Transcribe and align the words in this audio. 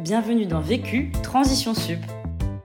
Bienvenue 0.00 0.46
dans 0.46 0.60
Vécu, 0.60 1.10
Transition 1.24 1.74
Sup. 1.74 1.98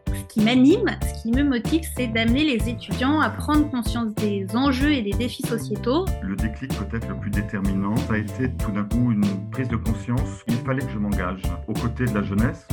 Ce 0.07 0.33
qui 0.33 0.41
m'anime, 0.41 0.85
ce 1.01 1.23
qui 1.23 1.31
me 1.31 1.43
motive, 1.43 1.81
c'est 1.97 2.05
d'amener 2.05 2.43
les 2.43 2.69
étudiants 2.69 3.19
à 3.21 3.31
prendre 3.31 3.71
conscience 3.71 4.13
des 4.13 4.45
enjeux 4.55 4.91
et 4.91 5.01
des 5.01 5.13
défis 5.13 5.41
sociétaux. 5.41 6.05
Le 6.21 6.35
déclic 6.35 6.71
peut-être 6.75 7.07
le 7.07 7.15
plus 7.15 7.31
déterminant, 7.31 7.97
ça 7.97 8.13
a 8.13 8.17
été 8.17 8.51
tout 8.63 8.71
d'un 8.71 8.83
coup 8.83 9.11
une 9.11 9.49
prise 9.49 9.67
de 9.67 9.77
conscience. 9.77 10.43
Il 10.47 10.57
fallait 10.57 10.85
que 10.85 10.91
je 10.91 10.99
m'engage 10.99 11.41
aux 11.67 11.73
côtés 11.73 12.05
de 12.05 12.13
la 12.13 12.21
jeunesse 12.21 12.67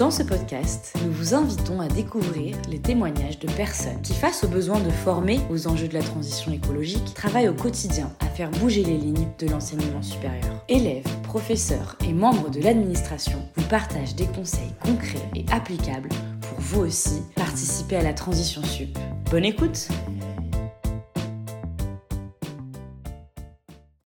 dans 0.00 0.10
ce 0.10 0.22
podcast, 0.22 0.94
nous 1.04 1.12
vous 1.12 1.34
invitons 1.34 1.78
à 1.78 1.86
découvrir 1.86 2.56
les 2.70 2.78
témoignages 2.78 3.38
de 3.38 3.46
personnes 3.52 4.00
qui, 4.00 4.14
face 4.14 4.42
aux 4.42 4.48
besoins 4.48 4.80
de 4.80 4.88
former 4.88 5.38
aux 5.50 5.66
enjeux 5.66 5.88
de 5.88 5.92
la 5.92 6.02
transition 6.02 6.50
écologique, 6.52 7.12
travaillent 7.12 7.50
au 7.50 7.54
quotidien 7.54 8.10
à 8.20 8.24
faire 8.24 8.50
bouger 8.50 8.82
les 8.82 8.96
lignes 8.96 9.28
de 9.38 9.46
l'enseignement 9.48 10.00
supérieur. 10.00 10.64
Élèves, 10.70 11.04
professeurs 11.24 11.96
et 12.08 12.14
membres 12.14 12.48
de 12.48 12.62
l'administration 12.62 13.46
vous 13.56 13.64
partagent 13.64 14.14
des 14.14 14.24
conseils 14.24 14.72
concrets 14.82 15.28
et 15.36 15.44
applicables 15.52 16.08
pour 16.40 16.58
vous 16.60 16.80
aussi 16.80 17.20
participer 17.36 17.96
à 17.96 18.02
la 18.02 18.14
transition 18.14 18.64
sup. 18.64 18.98
Bonne 19.30 19.44
écoute 19.44 19.88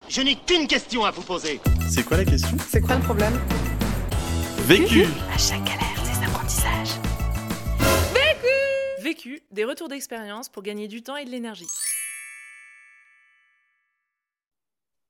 Je 0.09 0.21
n'ai 0.21 0.35
qu'une 0.35 0.67
question 0.67 1.05
à 1.05 1.11
vous 1.11 1.21
poser. 1.21 1.61
C'est 1.87 2.03
quoi 2.03 2.17
la 2.17 2.25
question? 2.25 2.57
C'est 2.69 2.81
quoi 2.81 2.95
le 2.95 3.01
problème? 3.01 3.39
Vécu 4.67 5.05
À 5.31 5.37
chaque 5.37 5.63
galère, 5.63 5.84
Des 9.51 9.65
retours 9.65 9.87
d'expérience 9.87 10.49
pour 10.49 10.63
gagner 10.63 10.87
du 10.87 11.01
temps 11.01 11.15
et 11.15 11.25
de 11.25 11.29
l'énergie. 11.29 11.67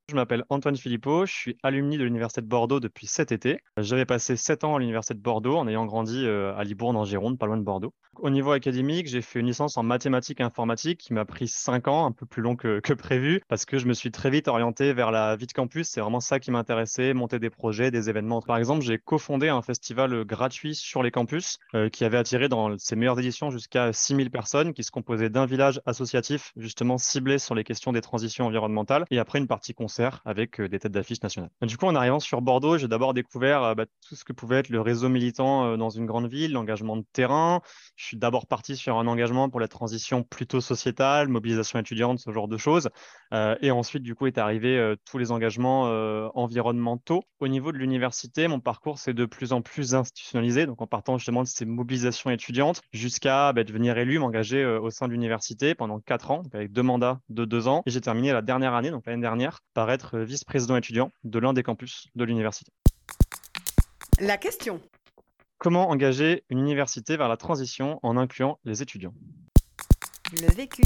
Je 0.08 0.14
m'appelle 0.14 0.44
Antoine 0.50 0.78
Philippot, 0.78 1.26
je 1.26 1.34
suis 1.34 1.58
alumni 1.64 1.98
de 1.98 2.04
l'Université 2.04 2.40
de 2.42 2.46
Bordeaux 2.46 2.80
depuis 2.80 3.08
cet 3.08 3.32
été. 3.32 3.60
J'avais 3.76 4.06
passé 4.06 4.36
7 4.36 4.64
ans 4.64 4.76
à 4.76 4.80
l'Université 4.80 5.16
de 5.16 5.20
Bordeaux 5.20 5.58
en 5.58 5.68
ayant 5.68 5.88
grandi 5.88 6.28
euh, 6.28 6.56
à 6.56 6.64
Libourne 6.64 6.96
en 6.96 7.06
Gironde, 7.06 7.40
pas 7.40 7.48
loin 7.48 7.58
de 7.58 7.64
Bordeaux. 7.64 7.92
Au 8.18 8.30
niveau 8.30 8.52
académique, 8.52 9.08
j'ai 9.08 9.24
fait 9.24 9.40
une 9.40 9.48
licence 9.48 9.78
en 9.78 9.84
mathématiques 9.84 10.42
et 10.42 10.44
informatique 10.44 11.00
qui 11.00 11.14
m'a 11.14 11.26
pris 11.26 11.48
5 11.48 11.88
ans, 11.88 12.06
un 12.06 12.12
peu 12.12 12.28
plus 12.28 12.44
long 12.44 12.56
que, 12.56 12.80
prévu, 12.94 13.42
parce 13.48 13.66
que 13.66 13.80
je 13.80 13.88
me 13.88 13.94
suis 13.94 14.12
très 14.12 14.30
vite 14.30 14.48
orienté 14.48 14.94
vers 14.94 15.10
la 15.10 15.36
vie 15.36 15.48
de 15.48 15.54
campus. 15.54 15.90
C'est 15.90 16.02
vraiment 16.02 16.20
ça 16.20 16.40
qui 16.40 16.52
m'intéressait, 16.52 17.16
monter 17.16 17.40
des 17.40 17.50
projets, 17.50 17.90
des 17.90 18.08
événements. 18.08 18.44
Par 18.44 18.58
exemple, 18.58 18.84
j'ai 18.84 19.00
cofondé 19.00 19.50
un 19.50 19.64
festival 19.64 20.24
gratuit 20.24 20.76
sur 20.76 21.02
les 21.02 21.10
campus 21.10 21.58
euh, 21.74 21.90
qui 21.90 22.06
avait 22.06 22.18
attiré 22.18 22.48
dans 22.48 22.78
ses 22.78 22.96
meilleures 22.96 23.20
éditions 23.20 23.50
jusqu'à 23.50 23.92
6000 23.92 24.30
personnes, 24.30 24.74
qui 24.74 24.84
se 24.84 24.92
composait 24.92 25.32
d'un 25.32 25.48
village 25.48 25.82
associatif 25.88 26.54
justement 26.58 27.00
ciblé 27.00 27.40
sur 27.40 27.56
les 27.56 27.64
questions 27.64 27.92
des 27.92 28.02
transitions 28.02 28.46
environnementales 28.46 29.06
et 29.10 29.18
après 29.18 29.40
une 29.40 29.48
partie 29.48 29.74
concert 29.74 29.95
avec 30.26 30.60
euh, 30.60 30.68
des 30.68 30.80
têtes 30.80 30.92
d'affiche 30.92 31.22
nationales. 31.22 31.50
Du 31.62 31.78
coup, 31.78 31.86
en 31.86 31.96
arrivant 31.96 32.20
sur 32.20 32.42
Bordeaux, 32.42 32.78
j'ai 32.78 32.88
d'abord 32.88 33.14
découvert 33.14 33.64
euh, 33.64 33.76
bah, 33.76 33.86
tout 34.08 34.16
ce 34.16 34.24
que 34.24 34.34
pouvait 34.34 34.58
être 34.58 34.70
le 34.70 34.82
réseau 34.82 35.10
militant 35.10 35.66
euh, 35.66 35.78
dans 35.78 35.90
une 35.90 36.06
grande 36.06 36.30
ville, 36.30 36.52
l'engagement 36.52 36.98
de 36.98 37.06
terrain. 37.14 37.62
Je 37.96 38.06
suis 38.06 38.18
d'abord 38.18 38.48
parti 38.48 38.76
sur 38.76 38.98
un 38.98 39.08
engagement 39.08 39.50
pour 39.50 39.60
la 39.60 39.68
transition 39.68 40.24
plutôt 40.24 40.62
sociétale, 40.62 41.28
mobilisation 41.28 41.80
étudiante, 41.80 42.20
ce 42.20 42.32
genre 42.32 42.48
de 42.48 42.58
choses. 42.58 42.90
et 43.62 43.72
ensuite, 43.72 44.04
du 44.04 44.16
coup, 44.16 44.28
est 44.28 44.38
arrivé 44.38 44.96
tous 45.06 45.18
les 45.18 45.32
engagements 45.32 45.84
environnementaux. 46.36 47.24
Au 47.40 47.48
niveau 47.48 47.72
de 47.72 47.78
l'université, 47.78 48.48
mon 48.48 48.60
parcours 48.60 48.98
s'est 49.00 49.14
de 49.14 49.26
plus 49.26 49.54
en 49.54 49.62
plus 49.62 49.96
institutionnalisé, 49.96 50.66
donc 50.66 50.82
en 50.82 50.88
partant 50.88 51.18
justement 51.18 51.44
de 51.44 51.48
ces 51.48 51.66
mobilisations 51.66 52.30
étudiantes 52.30 52.82
jusqu'à 52.92 53.54
bah, 53.54 53.64
devenir 53.64 53.98
élu, 53.98 54.20
m'engager 54.20 54.66
au 54.66 54.90
sein 54.90 55.08
de 55.08 55.14
l'université 55.14 55.76
pendant 55.76 56.00
quatre 56.00 56.32
ans, 56.32 56.44
avec 56.54 56.72
deux 56.72 56.84
mandats 56.84 57.20
de 57.30 57.46
deux 57.46 57.68
ans. 57.68 57.84
Et 57.86 57.92
j'ai 57.92 58.02
terminé 58.02 58.32
la 58.32 58.42
dernière 58.42 58.74
année, 58.74 58.92
donc 58.92 59.06
l'année 59.06 59.22
dernière, 59.22 59.60
par 59.74 59.85
être 59.90 60.20
vice-président 60.20 60.76
étudiant 60.76 61.12
de 61.24 61.40
l'un 61.40 61.54
des 61.54 61.64
campus 61.64 62.08
de 62.16 62.24
l'université. 62.24 62.72
La 64.20 64.38
question. 64.38 64.82
Comment 65.58 65.90
engager 65.90 66.44
une 66.50 66.60
université 66.60 67.18
vers 67.18 67.28
la 67.28 67.38
transition 67.38 68.00
en 68.04 68.18
incluant 68.18 68.60
les 68.66 68.82
étudiants? 68.82 69.14
Le 70.32 70.54
vécu. 70.54 70.84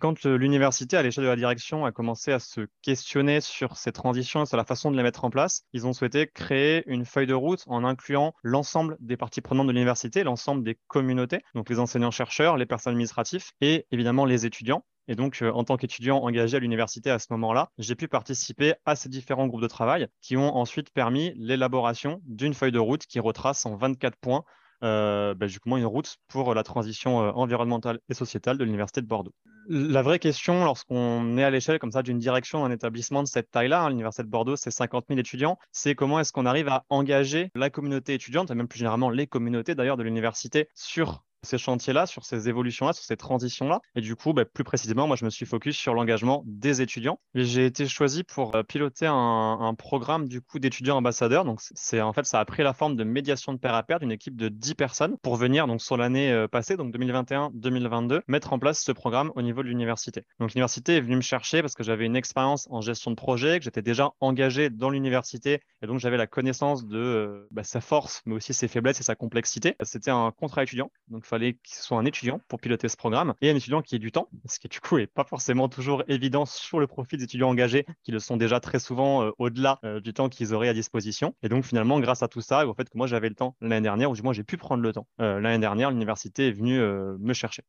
Quand 0.00 0.24
l'université, 0.24 0.96
à 0.96 1.02
l'échelle 1.02 1.24
de 1.24 1.28
la 1.28 1.36
direction, 1.36 1.84
a 1.84 1.92
commencé 1.92 2.32
à 2.32 2.40
se 2.40 2.62
questionner 2.82 3.40
sur 3.40 3.76
ces 3.76 3.92
transitions 3.92 4.42
et 4.42 4.46
sur 4.46 4.56
la 4.56 4.64
façon 4.64 4.90
de 4.90 4.96
les 4.96 5.02
mettre 5.04 5.24
en 5.24 5.30
place, 5.30 5.62
ils 5.72 5.86
ont 5.86 5.92
souhaité 5.92 6.26
créer 6.26 6.82
une 6.86 7.04
feuille 7.04 7.28
de 7.28 7.34
route 7.34 7.62
en 7.68 7.84
incluant 7.84 8.34
l'ensemble 8.42 8.96
des 8.98 9.16
parties 9.16 9.40
prenantes 9.40 9.68
de 9.68 9.72
l'université, 9.72 10.24
l'ensemble 10.24 10.64
des 10.64 10.76
communautés, 10.88 11.40
donc 11.54 11.70
les 11.70 11.78
enseignants-chercheurs, 11.78 12.56
les 12.56 12.66
personnes 12.66 12.92
administratives 12.92 13.44
et 13.60 13.86
évidemment 13.92 14.24
les 14.24 14.44
étudiants, 14.44 14.84
et 15.08 15.14
donc, 15.14 15.40
euh, 15.42 15.50
en 15.52 15.64
tant 15.64 15.76
qu'étudiant 15.76 16.18
engagé 16.18 16.56
à 16.56 16.60
l'université 16.60 17.10
à 17.10 17.18
ce 17.18 17.26
moment-là, 17.30 17.70
j'ai 17.78 17.94
pu 17.94 18.08
participer 18.08 18.74
à 18.84 18.96
ces 18.96 19.08
différents 19.08 19.46
groupes 19.46 19.62
de 19.62 19.68
travail 19.68 20.08
qui 20.20 20.36
ont 20.36 20.56
ensuite 20.56 20.90
permis 20.90 21.32
l'élaboration 21.36 22.20
d'une 22.24 22.54
feuille 22.54 22.72
de 22.72 22.78
route 22.78 23.06
qui 23.06 23.20
retrace 23.20 23.66
en 23.66 23.76
24 23.76 24.16
points 24.16 24.44
euh, 24.82 25.34
bah, 25.34 25.46
justement 25.46 25.78
une 25.78 25.86
route 25.86 26.16
pour 26.28 26.54
la 26.54 26.62
transition 26.62 27.22
euh, 27.22 27.30
environnementale 27.32 27.98
et 28.10 28.14
sociétale 28.14 28.58
de 28.58 28.64
l'Université 28.64 29.00
de 29.00 29.06
Bordeaux. 29.06 29.32
La 29.68 30.02
vraie 30.02 30.18
question, 30.18 30.64
lorsqu'on 30.64 31.38
est 31.38 31.42
à 31.42 31.50
l'échelle 31.50 31.78
comme 31.78 31.92
ça 31.92 32.02
d'une 32.02 32.18
direction 32.18 32.62
d'un 32.62 32.70
établissement 32.70 33.22
de 33.22 33.28
cette 33.28 33.50
taille-là, 33.50 33.84
hein, 33.84 33.88
l'Université 33.88 34.22
de 34.22 34.28
Bordeaux, 34.28 34.54
c'est 34.54 34.70
50 34.70 35.06
000 35.08 35.18
étudiants, 35.18 35.58
c'est 35.72 35.94
comment 35.94 36.20
est-ce 36.20 36.32
qu'on 36.32 36.46
arrive 36.46 36.68
à 36.68 36.84
engager 36.88 37.50
la 37.54 37.70
communauté 37.70 38.14
étudiante, 38.14 38.50
et 38.50 38.54
même 38.54 38.68
plus 38.68 38.78
généralement 38.78 39.10
les 39.10 39.26
communautés 39.26 39.74
d'ailleurs 39.74 39.96
de 39.96 40.02
l'université, 40.02 40.68
sur 40.74 41.24
ces 41.46 41.58
chantiers-là, 41.58 42.06
sur 42.06 42.24
ces 42.24 42.48
évolutions-là, 42.48 42.92
sur 42.92 43.04
ces 43.04 43.16
transitions-là. 43.16 43.80
Et 43.94 44.00
du 44.00 44.16
coup, 44.16 44.32
bah, 44.32 44.44
plus 44.44 44.64
précisément, 44.64 45.06
moi, 45.06 45.16
je 45.16 45.24
me 45.24 45.30
suis 45.30 45.46
focus 45.46 45.76
sur 45.76 45.94
l'engagement 45.94 46.42
des 46.46 46.82
étudiants. 46.82 47.18
J'ai 47.34 47.66
été 47.66 47.86
choisi 47.88 48.24
pour 48.24 48.54
euh, 48.54 48.62
piloter 48.62 49.06
un, 49.08 49.74
programme 49.78 50.28
du 50.28 50.40
coup 50.40 50.58
d'étudiants 50.58 50.96
ambassadeurs. 50.96 51.44
Donc, 51.44 51.60
c'est 51.60 52.00
en 52.00 52.12
fait, 52.12 52.24
ça 52.24 52.40
a 52.40 52.44
pris 52.44 52.62
la 52.62 52.72
forme 52.72 52.96
de 52.96 53.04
médiation 53.04 53.52
de 53.52 53.58
pair 53.58 53.74
à 53.74 53.82
pair 53.82 54.00
d'une 54.00 54.12
équipe 54.12 54.36
de 54.36 54.48
10 54.48 54.74
personnes 54.74 55.16
pour 55.22 55.36
venir 55.36 55.66
donc 55.66 55.82
sur 55.82 55.96
l'année 55.96 56.32
euh, 56.32 56.48
passée, 56.48 56.76
donc 56.76 56.94
2021-2022, 56.94 58.20
mettre 58.28 58.52
en 58.52 58.58
place 58.58 58.80
ce 58.80 58.92
programme 58.92 59.32
au 59.34 59.42
niveau 59.42 59.62
de 59.62 59.68
l'université. 59.68 60.22
Donc, 60.40 60.54
l'université 60.54 60.96
est 60.96 61.00
venue 61.00 61.16
me 61.16 61.20
chercher 61.20 61.60
parce 61.60 61.74
que 61.74 61.82
j'avais 61.82 62.06
une 62.06 62.16
expérience 62.16 62.66
en 62.70 62.80
gestion 62.80 63.10
de 63.10 63.16
projet, 63.16 63.58
que 63.58 63.64
j'étais 63.64 63.82
déjà 63.82 64.10
engagé 64.20 64.70
dans 64.70 64.90
l'université 64.90 65.60
et 65.82 65.86
donc 65.86 66.00
j'avais 66.00 66.16
la 66.16 66.26
connaissance 66.26 66.86
de 66.86 66.98
euh, 66.98 67.46
bah, 67.50 67.64
sa 67.64 67.80
force, 67.80 68.22
mais 68.26 68.34
aussi 68.34 68.54
ses 68.54 68.68
faiblesses 68.68 69.00
et 69.00 69.04
sa 69.04 69.14
complexité. 69.14 69.76
C'était 69.82 70.10
un 70.10 70.32
contrat 70.32 70.62
étudiant, 70.62 70.90
donc 71.08 71.26
fallait 71.36 71.58
qu'il 71.62 71.76
soit 71.76 71.98
un 71.98 72.06
étudiant 72.06 72.40
pour 72.48 72.60
piloter 72.60 72.88
ce 72.88 72.96
programme 72.96 73.34
et 73.42 73.50
un 73.50 73.56
étudiant 73.56 73.82
qui 73.82 73.94
ait 73.94 73.98
du 73.98 74.10
temps, 74.10 74.28
ce 74.46 74.58
qui 74.58 74.68
du 74.68 74.80
coup 74.80 74.96
est 74.96 75.06
pas 75.06 75.24
forcément 75.24 75.68
toujours 75.68 76.02
évident 76.08 76.46
sur 76.46 76.80
le 76.80 76.86
profil 76.86 77.18
des 77.18 77.24
étudiants 77.24 77.50
engagés 77.50 77.84
qui 78.04 78.10
le 78.10 78.20
sont 78.20 78.38
déjà 78.38 78.58
très 78.58 78.78
souvent 78.78 79.22
euh, 79.22 79.32
au-delà 79.38 79.78
euh, 79.84 80.00
du 80.00 80.14
temps 80.14 80.30
qu'ils 80.30 80.54
auraient 80.54 80.70
à 80.70 80.72
disposition. 80.72 81.34
Et 81.42 81.50
donc 81.50 81.66
finalement, 81.66 82.00
grâce 82.00 82.22
à 82.22 82.28
tout 82.28 82.40
ça, 82.40 82.66
au 82.66 82.72
fait 82.72 82.88
que 82.88 82.96
moi 82.96 83.06
j'avais 83.06 83.28
le 83.28 83.34
temps 83.34 83.54
l'année 83.60 83.82
dernière, 83.82 84.10
ou 84.10 84.14
du 84.14 84.22
moins 84.22 84.32
j'ai 84.32 84.44
pu 84.44 84.56
prendre 84.56 84.82
le 84.82 84.92
temps 84.94 85.06
euh, 85.20 85.38
l'année 85.38 85.58
dernière, 85.58 85.90
l'université 85.90 86.48
est 86.48 86.52
venue 86.52 86.78
me 86.78 87.34
chercher. 87.34 87.62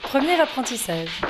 Premier 0.00 0.40
apprentissage. 0.40 1.20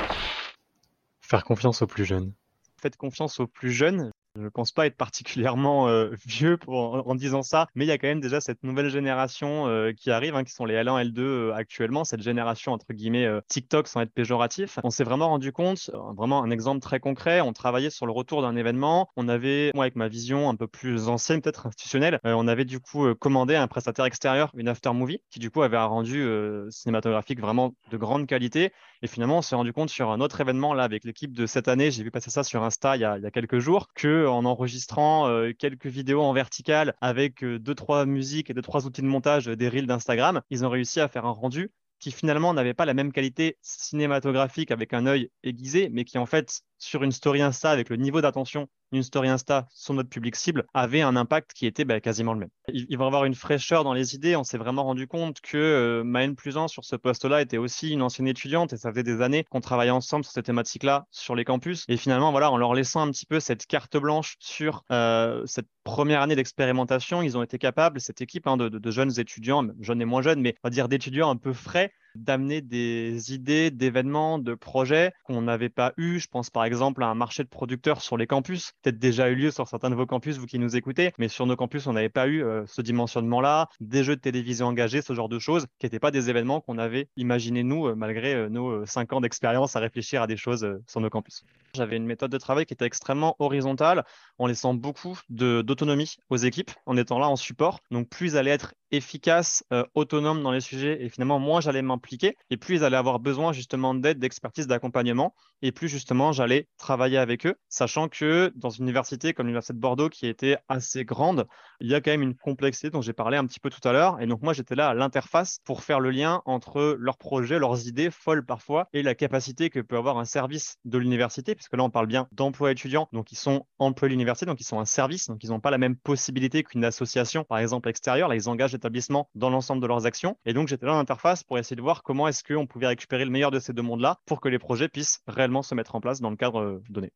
Faire 1.19 1.43
confiance 1.43 1.81
aux 1.81 1.87
plus 1.87 2.05
jeunes. 2.05 2.33
Faites 2.81 2.95
confiance 2.95 3.41
aux 3.41 3.47
plus 3.47 3.71
jeunes. 3.71 4.11
Je 4.37 4.43
ne 4.43 4.49
pense 4.49 4.71
pas 4.71 4.85
être 4.85 4.95
particulièrement 4.95 5.87
euh, 5.87 6.11
vieux 6.25 6.57
pour, 6.57 7.07
en, 7.07 7.15
disant 7.15 7.41
ça, 7.41 7.67
mais 7.73 7.85
il 7.85 7.87
y 7.87 7.91
a 7.91 7.97
quand 7.97 8.07
même 8.07 8.21
déjà 8.21 8.39
cette 8.39 8.63
nouvelle 8.63 8.89
génération 8.89 9.67
euh, 9.67 9.93
qui 9.93 10.11
arrive, 10.11 10.35
hein, 10.35 10.43
qui 10.43 10.51
sont 10.51 10.65
les 10.65 10.75
L1, 10.75 11.11
L2 11.11 11.19
euh, 11.19 11.53
actuellement, 11.55 12.03
cette 12.03 12.21
génération 12.21 12.71
entre 12.71 12.93
guillemets 12.93 13.27
TikTok 13.47 13.87
sans 13.87 14.01
être 14.01 14.13
péjoratif. 14.13 14.77
On 14.83 14.91
s'est 14.91 15.03
vraiment 15.03 15.29
rendu 15.29 15.51
compte, 15.51 15.89
vraiment 16.15 16.43
un 16.43 16.51
exemple 16.51 16.81
très 16.81 16.99
concret, 16.99 17.41
on 17.41 17.53
travaillait 17.53 17.89
sur 17.89 18.05
le 18.05 18.11
retour 18.11 18.41
d'un 18.41 18.55
événement, 18.55 19.09
on 19.15 19.27
avait, 19.27 19.71
moi 19.73 19.85
avec 19.85 19.95
ma 19.95 20.07
vision 20.07 20.49
un 20.49 20.55
peu 20.55 20.67
plus 20.67 21.07
ancienne, 21.07 21.41
peut-être 21.41 21.65
institutionnelle, 21.65 22.19
on 22.23 22.47
avait 22.47 22.65
du 22.65 22.79
coup 22.79 23.13
commandé 23.15 23.55
à 23.55 23.63
un 23.63 23.67
prestataire 23.67 24.05
extérieur 24.05 24.51
une 24.55 24.67
after 24.67 24.93
movie 24.93 25.19
qui 25.31 25.39
du 25.39 25.49
coup 25.49 25.63
avait 25.63 25.77
un 25.77 25.85
rendu 25.85 26.27
cinématographique 26.69 27.39
vraiment 27.39 27.73
de 27.91 27.97
grande 27.97 28.27
qualité. 28.27 28.71
Et 29.01 29.07
finalement, 29.07 29.39
on 29.39 29.41
s'est 29.41 29.55
rendu 29.55 29.73
compte 29.73 29.89
sur 29.89 30.11
un 30.11 30.21
autre 30.21 30.41
événement 30.41 30.73
là 30.73 30.83
avec 30.83 31.03
l'équipe 31.03 31.33
de 31.33 31.45
cette 31.45 31.67
année, 31.67 31.91
j'ai 31.91 32.03
vu 32.03 32.11
passer 32.11 32.29
ça 32.29 32.43
sur 32.43 32.63
Insta 32.63 32.95
il 32.95 33.01
y 33.01 33.05
a, 33.05 33.17
il 33.17 33.23
y 33.23 33.25
a 33.25 33.31
quelques 33.31 33.59
jours, 33.59 33.87
que 33.93 34.26
en 34.27 34.45
enregistrant 34.45 35.27
euh, 35.27 35.51
quelques 35.57 35.87
vidéos 35.87 36.21
en 36.21 36.33
vertical 36.33 36.95
avec 37.01 37.43
euh, 37.43 37.59
deux 37.59 37.75
trois 37.75 38.05
musiques 38.05 38.49
et 38.49 38.53
deux 38.53 38.61
trois 38.61 38.85
outils 38.85 39.01
de 39.01 39.07
montage 39.07 39.45
des 39.45 39.69
reels 39.69 39.87
d'Instagram, 39.87 40.41
ils 40.49 40.65
ont 40.65 40.69
réussi 40.69 40.99
à 40.99 41.07
faire 41.07 41.25
un 41.25 41.31
rendu 41.31 41.71
qui 41.99 42.11
finalement 42.11 42.53
n'avait 42.53 42.73
pas 42.73 42.85
la 42.85 42.93
même 42.93 43.11
qualité 43.11 43.57
cinématographique 43.61 44.71
avec 44.71 44.93
un 44.93 45.07
œil 45.07 45.31
aiguisé, 45.43 45.89
mais 45.91 46.05
qui 46.05 46.17
en 46.17 46.25
fait 46.25 46.61
sur 46.77 47.03
une 47.03 47.11
story 47.11 47.41
Insta 47.41 47.71
avec 47.71 47.89
le 47.89 47.95
niveau 47.95 48.21
d'attention 48.21 48.67
d'une 48.91 49.03
story 49.03 49.27
Insta 49.27 49.67
sur 49.69 49.93
notre 49.93 50.09
public 50.09 50.35
cible 50.35 50.65
avait 50.73 51.01
un 51.01 51.15
impact 51.15 51.51
qui 51.53 51.65
était 51.65 51.85
bah, 51.85 51.99
quasiment 51.99 52.33
le 52.33 52.39
même. 52.39 52.49
Il, 52.69 52.97
va 52.97 53.05
y 53.05 53.07
avoir 53.07 53.25
une 53.25 53.35
fraîcheur 53.35 53.83
dans 53.83 53.93
les 53.93 54.15
idées. 54.15 54.35
On 54.35 54.43
s'est 54.43 54.57
vraiment 54.57 54.83
rendu 54.83 55.07
compte 55.07 55.41
que 55.41 55.57
euh, 55.57 56.03
Maëlle 56.03 56.35
Plusan 56.35 56.67
sur 56.67 56.85
ce 56.85 56.95
poste-là 56.95 57.41
était 57.41 57.57
aussi 57.57 57.91
une 57.91 58.01
ancienne 58.01 58.27
étudiante 58.27 58.73
et 58.73 58.77
ça 58.77 58.91
faisait 58.91 59.03
des 59.03 59.21
années 59.21 59.43
qu'on 59.49 59.61
travaillait 59.61 59.91
ensemble 59.91 60.23
sur 60.23 60.33
cette 60.33 60.45
thématique-là 60.45 61.05
sur 61.11 61.35
les 61.35 61.43
campus. 61.43 61.85
Et 61.89 61.97
finalement, 61.97 62.31
voilà, 62.31 62.51
en 62.51 62.57
leur 62.57 62.73
laissant 62.73 63.01
un 63.01 63.11
petit 63.11 63.25
peu 63.25 63.39
cette 63.39 63.65
carte 63.65 63.97
blanche 63.97 64.35
sur 64.39 64.83
euh, 64.91 65.43
cette 65.45 65.67
première 65.83 66.21
année 66.21 66.35
d'expérimentation, 66.35 67.21
ils 67.21 67.37
ont 67.37 67.43
été 67.43 67.57
capables, 67.57 67.99
cette 67.99 68.21
équipe 68.21 68.47
hein, 68.47 68.57
de, 68.57 68.69
de, 68.69 68.91
jeunes 68.91 69.19
étudiants, 69.19 69.67
jeunes 69.79 70.01
et 70.01 70.05
moins 70.05 70.21
jeunes, 70.21 70.41
mais 70.41 70.55
on 70.63 70.67
va 70.67 70.69
dire 70.69 70.87
d'étudiants 70.87 71.29
un 71.29 71.37
peu 71.37 71.53
frais, 71.53 71.91
d'amener 72.23 72.61
des 72.61 73.33
idées, 73.33 73.71
d'événements, 73.71 74.39
de 74.39 74.55
projets 74.55 75.11
qu'on 75.23 75.41
n'avait 75.41 75.69
pas 75.69 75.93
eu. 75.97 76.19
Je 76.19 76.27
pense 76.27 76.49
par 76.49 76.65
exemple 76.65 77.03
à 77.03 77.07
un 77.07 77.15
marché 77.15 77.43
de 77.43 77.49
producteurs 77.49 78.01
sur 78.01 78.17
les 78.17 78.27
campus, 78.27 78.71
peut-être 78.81 78.99
déjà 78.99 79.29
eu 79.29 79.35
lieu 79.35 79.51
sur 79.51 79.67
certains 79.67 79.89
de 79.89 79.95
vos 79.95 80.05
campus, 80.05 80.37
vous 80.37 80.45
qui 80.45 80.59
nous 80.59 80.75
écoutez, 80.75 81.11
mais 81.17 81.27
sur 81.27 81.45
nos 81.45 81.55
campus, 81.55 81.87
on 81.87 81.93
n'avait 81.93 82.09
pas 82.09 82.27
eu 82.27 82.43
euh, 82.43 82.65
ce 82.67 82.81
dimensionnement-là, 82.81 83.67
des 83.79 84.03
jeux 84.03 84.15
de 84.15 84.21
télévision 84.21 84.67
engagés, 84.67 85.01
ce 85.01 85.13
genre 85.13 85.29
de 85.29 85.39
choses, 85.39 85.65
qui 85.79 85.85
n'étaient 85.85 85.99
pas 85.99 86.11
des 86.11 86.29
événements 86.29 86.61
qu'on 86.61 86.77
avait 86.77 87.09
imaginés 87.17 87.63
nous, 87.63 87.87
euh, 87.87 87.95
malgré 87.95 88.33
euh, 88.33 88.49
nos 88.49 88.85
cinq 88.85 89.13
ans 89.13 89.21
d'expérience 89.21 89.75
à 89.75 89.79
réfléchir 89.79 90.21
à 90.21 90.27
des 90.27 90.37
choses 90.37 90.67
sur 90.87 91.01
nos 91.01 91.09
campus. 91.09 91.43
J'avais 91.73 91.97
une 91.97 92.05
méthode 92.05 92.31
de 92.31 92.37
travail 92.37 92.65
qui 92.65 92.73
était 92.73 92.85
extrêmement 92.85 93.35
horizontale, 93.39 94.03
en 94.37 94.47
laissant 94.47 94.73
beaucoup 94.73 95.19
d'autonomie 95.29 96.17
aux 96.29 96.37
équipes, 96.37 96.71
en 96.85 96.97
étant 96.97 97.19
là 97.19 97.29
en 97.29 97.35
support. 97.35 97.79
Donc 97.91 98.09
plus 98.09 98.27
ils 98.27 98.37
allaient 98.37 98.57
être 98.91 98.97
efficaces, 98.97 99.63
autonomes 99.93 100.43
dans 100.43 100.51
les 100.51 100.61
sujets, 100.61 101.03
et 101.03 101.09
finalement 101.09 101.39
moins 101.39 101.61
j'allais 101.61 101.81
m'impliquer, 101.81 102.37
et 102.49 102.57
plus 102.57 102.75
ils 102.75 102.83
allaient 102.83 102.97
avoir 102.97 103.19
besoin 103.19 103.53
justement 103.53 103.93
d'aide, 103.93 104.19
d'expertise, 104.19 104.67
d'accompagnement, 104.67 105.33
et 105.61 105.71
plus 105.71 105.87
justement 105.87 106.31
j'allais 106.31 106.67
travailler 106.77 107.17
avec 107.17 107.45
eux, 107.45 107.55
sachant 107.69 108.07
que 108.07 108.51
dans 108.55 108.69
une 108.69 108.83
université 108.85 109.33
comme 109.33 109.47
l'Université 109.47 109.73
de 109.73 109.79
Bordeaux, 109.79 110.09
qui 110.09 110.27
était 110.27 110.57
assez 110.67 111.05
grande, 111.05 111.47
il 111.79 111.87
y 111.87 111.95
a 111.95 112.01
quand 112.01 112.11
même 112.11 112.21
une 112.21 112.35
complexité 112.35 112.89
dont 112.89 113.01
j'ai 113.01 113.13
parlé 113.13 113.37
un 113.37 113.45
petit 113.45 113.59
peu 113.59 113.69
tout 113.69 113.85
à 113.87 113.91
l'heure. 113.91 114.19
Et 114.21 114.25
donc, 114.25 114.41
moi, 114.41 114.53
j'étais 114.53 114.75
là 114.75 114.89
à 114.89 114.93
l'interface 114.93 115.59
pour 115.63 115.83
faire 115.83 115.99
le 115.99 116.09
lien 116.09 116.41
entre 116.45 116.95
leurs 116.99 117.17
projets, 117.17 117.59
leurs 117.59 117.87
idées 117.87 118.09
folles 118.09 118.45
parfois, 118.45 118.87
et 118.93 119.03
la 119.03 119.15
capacité 119.15 119.69
que 119.69 119.79
peut 119.79 119.97
avoir 119.97 120.17
un 120.17 120.25
service 120.25 120.77
de 120.85 120.97
l'université, 120.97 121.55
puisque 121.55 121.75
là, 121.75 121.83
on 121.83 121.89
parle 121.89 122.07
bien 122.07 122.27
d'emplois 122.31 122.71
étudiants. 122.71 123.07
Donc, 123.13 123.31
ils 123.31 123.37
sont 123.37 123.65
employés 123.79 124.09
de 124.09 124.13
l'université, 124.13 124.45
donc 124.45 124.59
ils 124.59 124.65
sont 124.65 124.79
un 124.79 124.85
service. 124.85 125.27
Donc, 125.27 125.43
ils 125.43 125.49
n'ont 125.49 125.59
pas 125.59 125.71
la 125.71 125.77
même 125.77 125.95
possibilité 125.95 126.63
qu'une 126.63 126.83
association, 126.83 127.43
par 127.43 127.59
exemple, 127.59 127.89
extérieure. 127.89 128.27
Là, 128.27 128.35
ils 128.35 128.49
engagent 128.49 128.76
l'établissement 128.77 129.29
dans 129.35 129.49
l'ensemble 129.49 129.81
de 129.81 129.87
leurs 129.87 130.05
actions. 130.05 130.37
Et 130.45 130.53
donc, 130.53 130.67
j'étais 130.67 130.85
là 130.85 130.93
à 130.93 130.95
l'interface 130.95 131.43
pour 131.43 131.57
essayer 131.57 131.75
de 131.75 131.81
voir 131.81 132.03
comment 132.03 132.27
est-ce 132.27 132.43
qu'on 132.43 132.67
pouvait 132.67 132.87
récupérer 132.87 133.25
le 133.25 133.31
meilleur 133.31 133.51
de 133.51 133.59
ces 133.59 133.73
deux 133.73 133.81
mondes-là 133.81 134.19
pour 134.25 134.39
que 134.39 134.49
les 134.49 134.59
projets 134.59 134.87
puissent 134.87 135.19
réellement 135.27 135.63
se 135.63 135.75
mettre 135.75 135.95
en 135.95 136.01
place 136.01 136.21
dans 136.21 136.29
le 136.29 136.35
cadre 136.35 136.61
euh, 136.61 136.83
donné. 136.89 137.11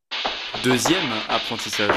Deuxième 0.64 1.10
apprentissage. 1.30 1.96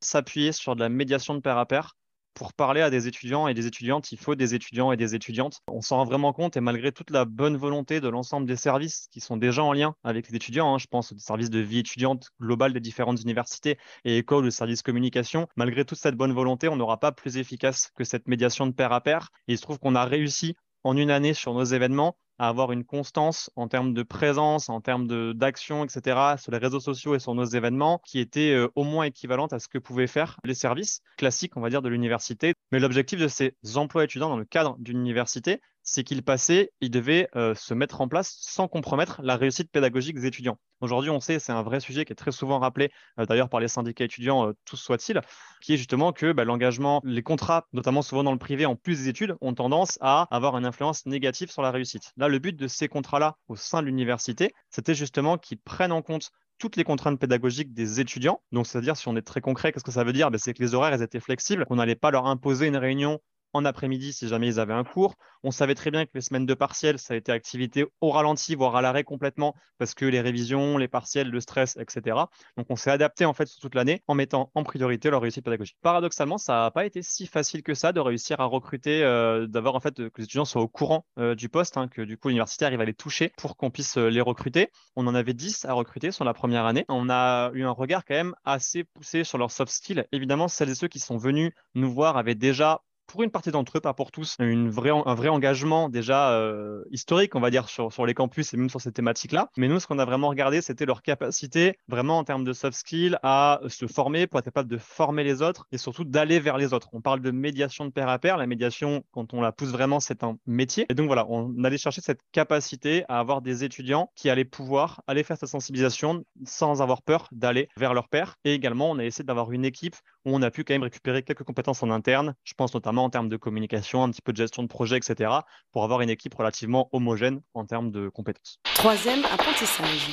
S'appuyer 0.00 0.52
sur 0.52 0.76
de 0.76 0.80
la 0.80 0.88
médiation 0.88 1.34
de 1.34 1.40
pair 1.40 1.56
à 1.56 1.66
pair. 1.66 1.96
Pour 2.34 2.52
parler 2.52 2.80
à 2.80 2.90
des 2.90 3.06
étudiants 3.06 3.46
et 3.46 3.54
des 3.54 3.68
étudiantes, 3.68 4.10
il 4.10 4.18
faut 4.18 4.34
des 4.34 4.56
étudiants 4.56 4.90
et 4.90 4.96
des 4.96 5.14
étudiantes. 5.14 5.60
On 5.68 5.80
s'en 5.80 5.98
rend 5.98 6.04
vraiment 6.04 6.32
compte 6.32 6.56
et 6.56 6.60
malgré 6.60 6.90
toute 6.90 7.10
la 7.10 7.24
bonne 7.24 7.56
volonté 7.56 8.00
de 8.00 8.08
l'ensemble 8.08 8.44
des 8.44 8.56
services 8.56 9.06
qui 9.12 9.20
sont 9.20 9.36
déjà 9.36 9.62
en 9.62 9.72
lien 9.72 9.94
avec 10.02 10.28
les 10.28 10.34
étudiants, 10.34 10.74
hein, 10.74 10.78
je 10.78 10.88
pense 10.88 11.12
aux 11.12 11.18
services 11.18 11.50
de 11.50 11.60
vie 11.60 11.78
étudiante 11.78 12.30
globale 12.40 12.72
des 12.72 12.80
différentes 12.80 13.22
universités 13.22 13.78
et 14.04 14.18
écoles, 14.18 14.44
le 14.46 14.50
service 14.50 14.82
communication, 14.82 15.46
malgré 15.54 15.84
toute 15.84 15.98
cette 15.98 16.16
bonne 16.16 16.32
volonté, 16.32 16.66
on 16.66 16.74
n'aura 16.74 16.98
pas 16.98 17.12
plus 17.12 17.36
efficace 17.36 17.92
que 17.94 18.02
cette 18.02 18.26
médiation 18.26 18.66
de 18.66 18.72
pair 18.72 18.92
à 18.92 19.00
pair. 19.00 19.28
Il 19.46 19.56
se 19.56 19.62
trouve 19.62 19.78
qu'on 19.78 19.94
a 19.94 20.04
réussi 20.04 20.56
en 20.82 20.96
une 20.96 21.12
année 21.12 21.34
sur 21.34 21.54
nos 21.54 21.64
événements 21.64 22.16
à 22.38 22.48
avoir 22.48 22.72
une 22.72 22.84
constance 22.84 23.50
en 23.56 23.68
termes 23.68 23.94
de 23.94 24.02
présence, 24.02 24.68
en 24.68 24.80
termes 24.80 25.34
d'action, 25.34 25.84
etc., 25.84 26.36
sur 26.38 26.52
les 26.52 26.58
réseaux 26.58 26.80
sociaux 26.80 27.14
et 27.14 27.18
sur 27.18 27.34
nos 27.34 27.44
événements, 27.44 28.00
qui 28.04 28.18
était 28.18 28.52
euh, 28.52 28.68
au 28.74 28.84
moins 28.84 29.04
équivalente 29.04 29.52
à 29.52 29.58
ce 29.58 29.68
que 29.68 29.78
pouvaient 29.78 30.06
faire 30.06 30.36
les 30.44 30.54
services 30.54 31.00
classiques, 31.16 31.56
on 31.56 31.60
va 31.60 31.70
dire, 31.70 31.82
de 31.82 31.88
l'université. 31.88 32.54
Mais 32.72 32.80
l'objectif 32.80 33.20
de 33.20 33.28
ces 33.28 33.54
emplois 33.74 34.04
étudiants 34.04 34.28
dans 34.28 34.36
le 34.36 34.44
cadre 34.44 34.76
d'une 34.78 34.98
université, 34.98 35.60
c'est 35.84 36.02
qu'ils 36.02 36.22
passaient, 36.22 36.72
ils 36.80 36.90
devaient 36.90 37.28
euh, 37.36 37.54
se 37.54 37.74
mettre 37.74 38.00
en 38.00 38.08
place 38.08 38.36
sans 38.40 38.66
compromettre 38.66 39.20
la 39.22 39.36
réussite 39.36 39.70
pédagogique 39.70 40.16
des 40.16 40.26
étudiants. 40.26 40.58
Aujourd'hui, 40.80 41.10
on 41.10 41.20
sait, 41.20 41.38
c'est 41.38 41.52
un 41.52 41.62
vrai 41.62 41.78
sujet 41.78 42.04
qui 42.04 42.12
est 42.12 42.16
très 42.16 42.32
souvent 42.32 42.58
rappelé, 42.58 42.90
euh, 43.20 43.26
d'ailleurs 43.26 43.48
par 43.48 43.60
les 43.60 43.68
syndicats 43.68 44.04
étudiants, 44.04 44.52
tous 44.64 44.76
soit-il, 44.76 45.20
qui 45.60 45.74
est 45.74 45.76
justement 45.76 46.12
que 46.12 46.32
bah, 46.32 46.44
l'engagement, 46.44 47.00
les 47.04 47.22
contrats, 47.22 47.66
notamment 47.72 48.02
souvent 48.02 48.24
dans 48.24 48.32
le 48.32 48.38
privé, 48.38 48.66
en 48.66 48.74
plus 48.74 49.02
des 49.02 49.08
études, 49.08 49.36
ont 49.40 49.54
tendance 49.54 49.98
à 50.00 50.26
avoir 50.30 50.56
une 50.56 50.66
influence 50.66 51.06
négative 51.06 51.50
sur 51.50 51.62
la 51.62 51.70
réussite. 51.70 52.12
Là, 52.16 52.28
le 52.28 52.38
but 52.38 52.56
de 52.56 52.66
ces 52.66 52.88
contrats-là 52.88 53.36
au 53.48 53.56
sein 53.56 53.80
de 53.80 53.86
l'université, 53.86 54.52
c'était 54.70 54.94
justement 54.94 55.38
qu'ils 55.38 55.60
prennent 55.60 55.92
en 55.92 56.02
compte 56.02 56.30
toutes 56.58 56.76
les 56.76 56.84
contraintes 56.84 57.18
pédagogiques 57.18 57.74
des 57.74 58.00
étudiants. 58.00 58.40
Donc, 58.52 58.66
c'est-à-dire, 58.66 58.96
si 58.96 59.08
on 59.08 59.16
est 59.16 59.22
très 59.22 59.40
concret, 59.40 59.72
qu'est-ce 59.72 59.84
que 59.84 59.92
ça 59.92 60.04
veut 60.04 60.12
dire? 60.12 60.30
Ben, 60.30 60.38
C'est 60.38 60.54
que 60.54 60.62
les 60.62 60.74
horaires 60.74 61.00
étaient 61.00 61.20
flexibles, 61.20 61.66
qu'on 61.66 61.76
n'allait 61.76 61.96
pas 61.96 62.10
leur 62.10 62.26
imposer 62.26 62.66
une 62.66 62.76
réunion 62.76 63.20
en 63.54 63.64
après-midi 63.64 64.12
si 64.12 64.28
jamais 64.28 64.48
ils 64.48 64.60
avaient 64.60 64.74
un 64.74 64.84
cours. 64.84 65.14
On 65.42 65.50
savait 65.50 65.74
très 65.74 65.90
bien 65.90 66.04
que 66.04 66.10
les 66.14 66.20
semaines 66.20 66.46
de 66.46 66.54
partiels, 66.54 66.98
ça 66.98 67.14
a 67.14 67.16
été 67.16 67.32
activité 67.32 67.86
au 68.00 68.10
ralenti, 68.10 68.54
voire 68.54 68.76
à 68.76 68.82
l'arrêt 68.82 69.04
complètement, 69.04 69.54
parce 69.78 69.94
que 69.94 70.04
les 70.04 70.20
révisions, 70.20 70.76
les 70.76 70.88
partiels, 70.88 71.30
le 71.30 71.40
stress, 71.40 71.76
etc. 71.76 72.16
Donc 72.56 72.66
on 72.68 72.76
s'est 72.76 72.90
adapté 72.90 73.24
en 73.24 73.32
fait 73.32 73.46
sur 73.46 73.60
toute 73.60 73.74
l'année 73.74 74.02
en 74.06 74.14
mettant 74.14 74.50
en 74.54 74.64
priorité 74.64 75.10
leur 75.10 75.22
réussite 75.22 75.44
pédagogique. 75.44 75.76
Paradoxalement, 75.82 76.38
ça 76.38 76.54
n'a 76.54 76.70
pas 76.70 76.84
été 76.84 77.02
si 77.02 77.26
facile 77.26 77.62
que 77.62 77.74
ça 77.74 77.92
de 77.92 78.00
réussir 78.00 78.40
à 78.40 78.44
recruter, 78.44 79.02
euh, 79.02 79.46
d'avoir 79.46 79.74
en 79.74 79.80
fait 79.80 79.94
que 79.94 80.18
les 80.18 80.24
étudiants 80.24 80.44
soient 80.44 80.62
au 80.62 80.68
courant 80.68 81.06
euh, 81.18 81.34
du 81.34 81.48
poste, 81.48 81.76
hein, 81.76 81.88
que 81.88 82.02
du 82.02 82.18
coup 82.18 82.28
l'université 82.28 82.64
arrive 82.64 82.80
à 82.80 82.84
les 82.84 82.94
toucher 82.94 83.32
pour 83.36 83.56
qu'on 83.56 83.70
puisse 83.70 83.96
euh, 83.96 84.08
les 84.08 84.20
recruter. 84.20 84.70
On 84.96 85.06
en 85.06 85.14
avait 85.14 85.34
10 85.34 85.64
à 85.64 85.72
recruter 85.72 86.10
sur 86.10 86.24
la 86.24 86.34
première 86.34 86.66
année. 86.66 86.84
On 86.88 87.08
a 87.10 87.50
eu 87.54 87.64
un 87.64 87.70
regard 87.70 88.04
quand 88.04 88.14
même 88.14 88.34
assez 88.44 88.84
poussé 88.84 89.24
sur 89.24 89.38
leurs 89.38 89.50
soft 89.50 89.72
skills. 89.72 90.04
Évidemment, 90.12 90.48
celles 90.48 90.70
et 90.70 90.74
ceux 90.74 90.88
qui 90.88 90.98
sont 90.98 91.16
venus 91.16 91.52
nous 91.74 91.92
voir 91.92 92.16
avaient 92.16 92.34
déjà 92.34 92.82
pour 93.06 93.22
une 93.22 93.30
partie 93.30 93.50
d'entre 93.50 93.78
eux, 93.78 93.80
pas 93.80 93.94
pour 93.94 94.10
tous, 94.10 94.36
un 94.40 94.68
vrai 94.68 95.28
engagement 95.28 95.88
déjà 95.88 96.32
euh, 96.32 96.82
historique, 96.90 97.34
on 97.34 97.40
va 97.40 97.50
dire, 97.50 97.68
sur, 97.68 98.06
les 98.06 98.14
campus 98.14 98.52
et 98.52 98.56
même 98.56 98.70
sur 98.70 98.80
ces 98.80 98.92
thématiques-là. 98.92 99.50
Mais 99.56 99.68
nous, 99.68 99.80
ce 99.80 99.86
qu'on 99.86 99.98
a 99.98 100.04
vraiment 100.04 100.28
regardé, 100.28 100.60
c'était 100.60 100.86
leur 100.86 101.02
capacité, 101.02 101.78
vraiment 101.88 102.18
en 102.18 102.24
termes 102.24 102.44
de 102.44 102.52
soft 102.52 102.76
skills, 102.76 103.16
à 103.22 103.60
se 103.68 103.86
former 103.86 104.26
pour 104.26 104.38
être 104.38 104.46
capable 104.46 104.68
de 104.68 104.78
former 104.78 105.24
les 105.24 105.42
autres 105.42 105.66
et 105.72 105.78
surtout 105.78 106.04
d'aller 106.04 106.40
vers 106.40 106.58
les 106.58 106.72
autres. 106.72 106.88
On 106.92 107.00
parle 107.00 107.20
de 107.20 107.30
médiation 107.30 107.84
de 107.84 107.90
pair 107.90 108.08
à 108.08 108.18
pair. 108.18 108.36
La 108.36 108.46
médiation, 108.46 109.04
quand 109.12 109.34
on 109.34 109.40
la 109.40 109.52
pousse 109.52 109.70
vraiment, 109.70 110.00
c'est 110.00 110.24
un 110.24 110.36
métier. 110.46 110.86
Et 110.88 110.94
donc 110.94 111.06
voilà, 111.06 111.26
on 111.28 111.62
allait 111.64 111.78
chercher 111.78 112.00
cette 112.00 112.20
capacité 112.32 113.04
à 113.08 113.18
avoir 113.18 113.42
des 113.42 113.64
étudiants 113.64 114.10
qui 114.14 114.30
allaient 114.30 114.44
pouvoir 114.44 115.02
aller 115.06 115.22
faire 115.22 115.36
cette 115.36 115.48
sensibilisation 115.48 116.24
sans 116.44 116.82
avoir 116.82 117.02
peur 117.02 117.28
d'aller 117.32 117.68
vers 117.76 117.94
leur 117.94 118.08
père. 118.08 118.36
Et 118.44 118.54
également, 118.54 118.90
on 118.90 118.98
a 118.98 119.04
essayé 119.04 119.24
d'avoir 119.24 119.52
une 119.52 119.64
équipe 119.64 119.96
on 120.24 120.42
a 120.42 120.50
pu 120.50 120.64
quand 120.64 120.74
même 120.74 120.82
récupérer 120.82 121.22
quelques 121.22 121.44
compétences 121.44 121.82
en 121.82 121.90
interne. 121.90 122.34
Je 122.44 122.54
pense 122.54 122.74
notamment 122.74 123.04
en 123.04 123.10
termes 123.10 123.28
de 123.28 123.36
communication, 123.36 124.02
un 124.02 124.10
petit 124.10 124.22
peu 124.22 124.32
de 124.32 124.36
gestion 124.38 124.62
de 124.62 124.68
projet, 124.68 124.96
etc., 124.96 125.30
pour 125.72 125.84
avoir 125.84 126.00
une 126.00 126.10
équipe 126.10 126.34
relativement 126.34 126.88
homogène 126.92 127.42
en 127.54 127.64
termes 127.66 127.90
de 127.90 128.08
compétences. 128.08 128.60
Troisième 128.74 129.24
apprentissage. 129.26 130.10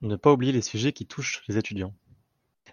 Ne 0.00 0.16
pas 0.16 0.32
oublier 0.32 0.52
les 0.52 0.62
sujets 0.62 0.92
qui 0.92 1.06
touchent 1.06 1.42
les 1.48 1.58
étudiants 1.58 1.92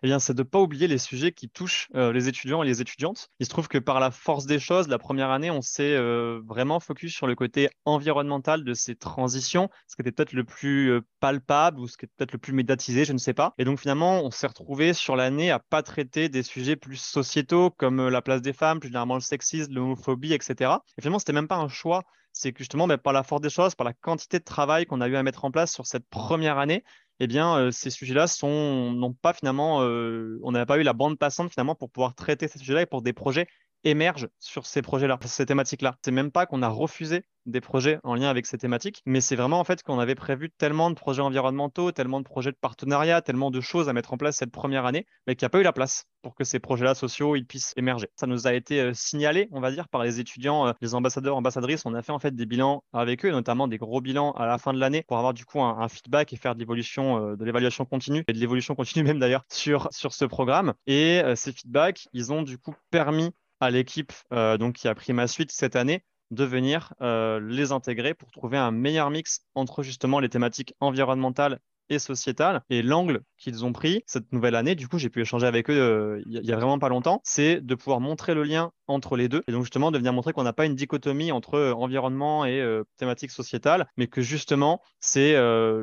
eh 0.03 0.07
bien, 0.07 0.19
c'est 0.19 0.33
de 0.33 0.43
ne 0.43 0.47
pas 0.47 0.59
oublier 0.59 0.87
les 0.87 0.97
sujets 0.97 1.31
qui 1.31 1.49
touchent 1.49 1.89
euh, 1.95 2.11
les 2.11 2.27
étudiants 2.27 2.63
et 2.63 2.65
les 2.65 2.81
étudiantes. 2.81 3.29
Il 3.39 3.45
se 3.45 3.49
trouve 3.49 3.67
que 3.67 3.77
par 3.77 3.99
la 3.99 4.11
force 4.11 4.45
des 4.45 4.59
choses, 4.59 4.87
la 4.87 4.97
première 4.97 5.29
année, 5.29 5.51
on 5.51 5.61
s'est 5.61 5.95
euh, 5.95 6.41
vraiment 6.45 6.79
focus 6.79 7.13
sur 7.13 7.27
le 7.27 7.35
côté 7.35 7.69
environnemental 7.85 8.63
de 8.63 8.73
ces 8.73 8.95
transitions, 8.95 9.69
ce 9.87 9.95
qui 9.95 10.01
était 10.01 10.11
peut-être 10.11 10.33
le 10.33 10.43
plus 10.43 10.91
euh, 10.91 11.01
palpable 11.19 11.79
ou 11.79 11.87
ce 11.87 11.97
qui 11.97 12.05
était 12.05 12.13
peut-être 12.17 12.33
le 12.33 12.39
plus 12.39 12.53
médiatisé, 12.53 13.05
je 13.05 13.13
ne 13.13 13.17
sais 13.17 13.33
pas. 13.33 13.53
Et 13.57 13.65
donc, 13.65 13.79
finalement, 13.79 14.21
on 14.23 14.31
s'est 14.31 14.47
retrouvé 14.47 14.93
sur 14.93 15.15
l'année 15.15 15.51
à 15.51 15.59
pas 15.59 15.83
traiter 15.83 16.29
des 16.29 16.43
sujets 16.43 16.75
plus 16.75 16.97
sociétaux 16.97 17.71
comme 17.71 18.09
la 18.09 18.21
place 18.21 18.41
des 18.41 18.53
femmes, 18.53 18.79
plus 18.79 18.89
généralement 18.89 19.15
le 19.15 19.21
sexisme, 19.21 19.73
l'homophobie, 19.73 20.33
etc. 20.33 20.71
Et 20.97 21.01
finalement, 21.01 21.19
c'était 21.19 21.33
même 21.33 21.47
pas 21.47 21.57
un 21.57 21.69
choix 21.69 22.03
c'est 22.35 22.51
que 22.51 22.59
justement, 22.59 22.85
mais 22.85 22.97
par 22.97 23.13
la 23.13 23.23
force 23.23 23.41
des 23.41 23.49
choses, 23.49 23.75
par 23.75 23.85
la 23.85 23.93
quantité 23.93 24.39
de 24.39 24.43
travail 24.43 24.85
qu'on 24.85 24.99
a 25.01 25.07
eu 25.07 25.15
à 25.15 25.23
mettre 25.23 25.45
en 25.45 25.51
place 25.51 25.73
sur 25.73 25.87
cette 25.87 26.07
première 26.09 26.57
année, 26.57 26.83
eh 27.21 27.27
bien, 27.27 27.57
euh, 27.57 27.71
ces 27.71 27.89
sujets-là 27.89 28.27
sont 28.27 28.91
n'ont 28.91 29.13
pas 29.13 29.33
finalement, 29.33 29.81
euh, 29.81 30.37
on 30.43 30.51
n'a 30.51 30.65
pas 30.65 30.77
eu 30.77 30.83
la 30.83 30.91
bande 30.93 31.17
passante 31.17 31.49
finalement 31.49 31.75
pour 31.75 31.89
pouvoir 31.89 32.13
traiter 32.13 32.49
ces 32.49 32.59
sujets-là 32.59 32.81
et 32.81 32.85
pour 32.85 33.01
des 33.01 33.13
projets 33.13 33.47
émergent 33.85 34.27
sur 34.39 34.65
ces 34.65 34.81
projets-là, 34.81 35.17
ces 35.25 35.45
thématiques-là. 35.45 35.97
C'est 36.03 36.11
même 36.11 36.31
pas 36.31 36.45
qu'on 36.45 36.61
a 36.61 36.67
refusé 36.67 37.23
des 37.45 37.61
projets 37.61 37.99
en 38.03 38.15
lien 38.15 38.29
avec 38.29 38.45
ces 38.45 38.57
thématiques, 38.57 39.01
mais 39.05 39.21
c'est 39.21 39.35
vraiment 39.35 39.59
en 39.59 39.63
fait 39.63 39.83
qu'on 39.83 39.99
avait 39.99 40.15
prévu 40.15 40.49
tellement 40.49 40.89
de 40.89 40.95
projets 40.95 41.21
environnementaux, 41.21 41.91
tellement 41.91 42.19
de 42.19 42.25
projets 42.25 42.51
de 42.51 42.57
partenariat, 42.59 43.21
tellement 43.21 43.51
de 43.51 43.61
choses 43.61 43.87
à 43.87 43.93
mettre 43.93 44.13
en 44.13 44.17
place 44.17 44.37
cette 44.37 44.51
première 44.51 44.85
année, 44.85 45.05
mais 45.27 45.35
qu'il 45.35 45.45
n'y 45.45 45.47
a 45.47 45.49
pas 45.49 45.59
eu 45.59 45.63
la 45.63 45.73
place 45.73 46.05
pour 46.23 46.33
que 46.33 46.43
ces 46.43 46.59
projets-là 46.59 46.95
sociaux 46.95 47.35
ils 47.35 47.45
puissent 47.45 47.73
émerger. 47.77 48.07
Ça 48.15 48.25
nous 48.25 48.47
a 48.47 48.53
été 48.53 48.81
euh, 48.81 48.93
signalé, 48.93 49.47
on 49.51 49.61
va 49.61 49.71
dire, 49.71 49.87
par 49.87 50.03
les 50.03 50.19
étudiants, 50.19 50.67
euh, 50.67 50.73
les 50.81 50.95
ambassadeurs, 50.95 51.37
ambassadrices. 51.37 51.85
On 51.85 51.93
a 51.93 52.01
fait 52.01 52.11
en 52.11 52.19
fait 52.19 52.35
des 52.35 52.47
bilans 52.47 52.83
avec 52.93 53.23
eux, 53.25 53.31
notamment 53.31 53.67
des 53.67 53.77
gros 53.77 54.01
bilans 54.01 54.31
à 54.31 54.47
la 54.47 54.57
fin 54.57 54.73
de 54.73 54.79
l'année 54.79 55.03
pour 55.07 55.17
avoir 55.17 55.33
du 55.33 55.45
coup 55.45 55.61
un, 55.61 55.87
feedback 55.87 56.33
et 56.33 56.37
faire 56.37 56.55
de 56.55 56.59
l'évolution, 56.59 57.33
euh, 57.33 57.35
de 57.35 57.45
l'évaluation 57.45 57.85
continue 57.85 58.23
et 58.27 58.33
de 58.33 58.39
l'évolution 58.39 58.73
continue 58.73 59.03
même 59.05 59.19
d'ailleurs 59.19 59.45
sur 59.49 59.87
sur 59.91 60.13
ce 60.13 60.25
programme. 60.25 60.73
Et 60.87 61.21
ces 61.35 61.51
feedbacks, 61.51 62.07
ils 62.13 62.33
ont 62.33 62.41
du 62.41 62.57
coup 62.57 62.73
permis 62.89 63.31
à 63.59 63.71
l'équipe 63.71 64.13
donc 64.31 64.75
qui 64.75 64.87
a 64.87 64.95
pris 64.95 65.13
ma 65.13 65.27
suite 65.27 65.51
cette 65.51 65.75
année 65.75 66.03
de 66.31 66.43
venir 66.43 66.93
les 67.01 67.71
intégrer 67.71 68.13
pour 68.13 68.31
trouver 68.31 68.57
un 68.57 68.71
meilleur 68.71 69.09
mix 69.09 69.41
entre 69.55 69.83
justement 69.83 70.19
les 70.19 70.29
thématiques 70.29 70.73
environnementales 70.79 71.59
et 71.89 71.99
sociétale. 71.99 72.61
Et 72.69 72.81
l'angle 72.81 73.21
qu'ils 73.37 73.65
ont 73.65 73.73
pris 73.73 74.03
cette 74.07 74.31
nouvelle 74.31 74.55
année, 74.55 74.75
du 74.75 74.87
coup, 74.87 74.97
j'ai 74.97 75.09
pu 75.09 75.21
échanger 75.21 75.47
avec 75.47 75.69
eux 75.69 75.77
euh, 75.77 76.21
il 76.25 76.45
y 76.45 76.51
a 76.51 76.55
vraiment 76.55 76.79
pas 76.79 76.89
longtemps, 76.89 77.21
c'est 77.23 77.61
de 77.61 77.75
pouvoir 77.75 77.99
montrer 77.99 78.33
le 78.33 78.43
lien 78.43 78.71
entre 78.87 79.17
les 79.17 79.27
deux. 79.27 79.43
Et 79.47 79.51
donc, 79.51 79.63
justement, 79.63 79.91
de 79.91 79.97
venir 79.97 80.13
montrer 80.13 80.33
qu'on 80.33 80.43
n'a 80.43 80.53
pas 80.53 80.65
une 80.65 80.75
dichotomie 80.75 81.31
entre 81.31 81.55
euh, 81.55 81.73
environnement 81.73 82.45
et 82.45 82.61
euh, 82.61 82.83
thématique 82.97 83.31
sociétale, 83.31 83.87
mais 83.97 84.07
que 84.07 84.21
justement, 84.21 84.81
c'est 84.99 85.35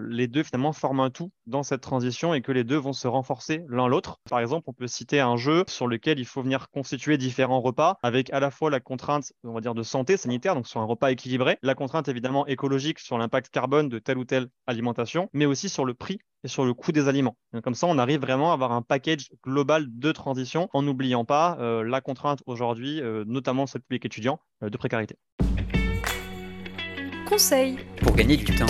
les 0.09 0.27
deux 0.27 0.43
finalement 0.43 0.73
forment 0.73 1.01
un 1.01 1.11
tout 1.11 1.31
dans 1.47 1.63
cette 1.63 1.81
transition 1.81 2.35
et 2.35 2.43
que 2.43 2.53
les 2.53 2.65
deux 2.65 2.77
vont 2.77 2.93
se 2.93 3.07
renforcer 3.07 3.65
l'un 3.69 3.87
l'autre. 3.87 4.19
Par 4.29 4.41
exemple, 4.41 4.65
on 4.69 4.73
peut 4.73 4.87
citer 4.87 5.21
un 5.21 5.37
jeu 5.37 5.65
sur 5.69 5.87
lequel 5.87 6.19
il 6.19 6.25
faut 6.25 6.43
venir 6.43 6.71
constituer 6.71 7.19
différents 7.19 7.61
repas 7.61 7.99
avec 8.03 8.33
à 8.33 8.41
la 8.41 8.51
fois 8.51 8.71
la 8.71 8.81
contrainte, 8.81 9.33
on 9.45 9.53
va 9.53 9.61
dire, 9.61 9.75
de 9.75 9.83
santé 9.83 10.17
sanitaire, 10.17 10.55
donc 10.55 10.67
sur 10.67 10.81
un 10.81 10.85
repas 10.85 11.11
équilibré, 11.11 11.59
la 11.63 11.75
contrainte 11.75 12.09
évidemment 12.09 12.47
écologique 12.47 12.99
sur 12.99 13.19
l'impact 13.19 13.51
carbone 13.51 13.89
de 13.89 13.99
telle 13.99 14.19
ou 14.19 14.25
telle 14.25 14.49
alimentation, 14.67 15.29
mais 15.33 15.47
aussi 15.47 15.69
sur 15.69 15.85
le 15.85 15.92
prix 15.93 16.19
et 16.45 16.49
sur 16.49 16.65
le 16.65 16.75
coût 16.75 16.93
des 16.93 17.09
aliments. 17.09 17.37
comme 17.63 17.75
ça, 17.75 17.87
on 17.87 17.99
arrive 17.99 18.21
vraiment 18.21 18.51
à 18.51 18.55
avoir 18.55 18.73
un 18.73 18.83
package 18.83 19.31
global 19.45 19.87
de 19.89 20.13
transition 20.13 20.69
en 20.73 20.83
n'oubliant 20.83 21.25
pas 21.25 21.57
euh, 21.61 21.85
la 21.85 22.01
contrainte 22.01 22.43
aujourd'hui, 22.47 23.01
euh, 23.01 23.25
notamment 23.27 23.67
sur 23.67 23.79
le 23.79 23.83
public 23.83 24.05
étudiant, 24.05 24.41
euh, 24.63 24.71
de 24.71 24.77
précarité. 24.77 25.17
Conseil 27.29 27.79
pour 27.99 28.15
gagner 28.15 28.37
du 28.37 28.45
temps. 28.45 28.67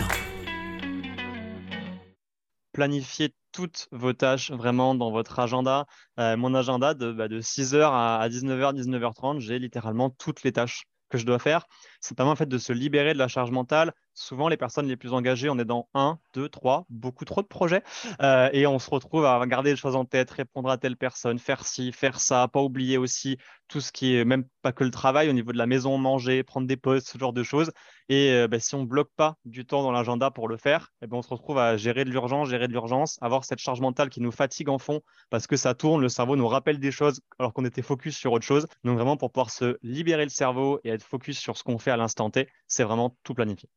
Planifier 2.73 3.35
toutes 3.53 3.89
vos 3.91 4.13
tâches 4.13 4.51
vraiment 4.51 4.95
dans 4.95 5.11
votre 5.11 5.39
agenda. 5.39 5.87
mon 6.17 6.55
agenda 6.55 6.95
de, 6.95 7.13
6h 7.41 7.81
bah, 7.81 8.19
à 8.19 8.29
19h, 8.29 8.75
19h30, 8.75 9.41
j'ai 9.41 9.59
littéralement 9.59 10.09
toutes 10.09 10.43
les 10.43 10.53
tâches 10.53 10.85
que 11.13 11.19
je 11.19 11.27
dois 11.27 11.39
faire. 11.39 11.67
C'est 12.01 12.17
pas 12.17 12.25
en 12.25 12.35
fait 12.35 12.49
de 12.49 12.59
se 12.59 12.73
libérer 12.73 13.13
de 13.13 13.19
la 13.19 13.29
charge 13.29 13.51
mentale, 13.51 13.93
souvent 14.15 14.49
les 14.49 14.57
personnes 14.57 14.87
les 14.87 14.97
plus 14.97 15.13
engagées, 15.13 15.49
on 15.49 15.59
est 15.59 15.65
dans 15.65 15.89
un, 15.95 16.19
deux, 16.35 16.49
trois, 16.49 16.87
beaucoup 16.91 17.25
trop 17.25 17.43
de 17.43 17.47
projets 17.47 17.83
euh, 18.21 18.49
et 18.53 18.67
on 18.67 18.79
se 18.79 18.91
retrouve 18.91 19.25
à 19.25 19.45
garder 19.47 19.71
les 19.71 19.77
choses 19.77 19.97
en 19.97 20.05
tête, 20.05 20.31
répondre 20.31 20.71
à 20.71 20.79
telle 20.79 20.97
personne, 20.97 21.39
faire 21.39 21.65
ci, 21.67 21.93
faire 21.93 22.21
ça, 22.21 22.49
pas 22.49 22.61
oublier 22.61 22.99
aussi 22.99 23.39
tout 23.69 23.81
ce 23.81 23.93
qui 23.93 24.17
est 24.17 24.25
même 24.25 24.45
pas 24.61 24.73
que 24.73 24.85
le 24.85 24.91
travail 24.91 25.31
au 25.31 25.33
niveau 25.33 25.53
de 25.53 25.59
la 25.59 25.67
maison, 25.67 25.97
manger, 25.99 26.43
prendre 26.43 26.67
des 26.67 26.77
pauses, 26.77 27.05
ce 27.05 27.17
genre 27.19 27.33
de 27.33 27.43
choses. 27.43 27.73
Et 28.09 28.31
euh, 28.33 28.49
ben, 28.49 28.61
si 28.61 28.75
on 28.75 28.85
bloque 28.85 29.11
pas 29.17 29.37
du 29.45 29.65
temps 29.65 29.83
dans 29.83 29.93
l'agenda 29.93 30.31
pour 30.31 30.49
le 30.49 30.57
faire, 30.57 30.93
eh 31.01 31.07
ben, 31.07 31.17
on 31.17 31.23
se 31.23 31.29
retrouve 31.29 31.59
à 31.59 31.77
gérer 31.77 32.05
de 32.05 32.11
l'urgence, 32.11 32.51
gérer 32.51 32.69
de 32.69 32.73
l'urgence, 32.73 33.19
avoir 33.23 33.45
cette 33.45 33.61
charge 33.61 33.81
mentale 33.81 34.11
qui 34.11 34.21
nous 34.21 34.33
fatigue 34.33 34.69
en 34.69 34.79
fond 34.79 35.01
parce 35.31 35.47
que 35.47 35.57
ça 35.57 35.75
tourne, 35.75 36.03
le 36.03 36.09
cerveau 36.09 36.37
nous 36.37 36.49
rappelle 36.49 36.79
des 36.79 36.91
choses 36.91 37.21
alors 37.39 37.53
qu'on 37.53 37.65
était 37.65 37.83
focus 37.83 38.17
sur 38.17 38.33
autre 38.33 38.45
chose. 38.45 38.67
Donc 38.85 38.97
vraiment 38.97 39.17
pour 39.17 39.33
pouvoir 39.33 39.51
se 39.51 39.79
libérer 39.83 40.25
le 40.25 40.31
cerveau 40.31 40.81
et 40.85 40.91
être 40.91 41.05
focus 41.05 41.39
sur 41.39 41.57
ce 41.57 41.65
qu'on 41.65 41.79
fait 41.79 41.91
à 41.91 41.97
l'instant 41.97 42.31
T, 42.31 42.49
c'est 42.67 42.85
vraiment 42.85 43.17
tout 43.23 43.35
planifié 43.35 43.69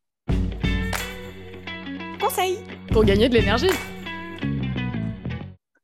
pour 2.92 3.04
gagner 3.04 3.30
de 3.30 3.36
l'énergie. 3.36 3.70